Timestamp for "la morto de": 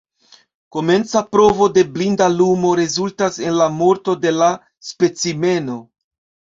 3.61-4.35